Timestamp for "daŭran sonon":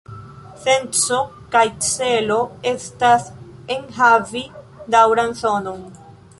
4.97-5.89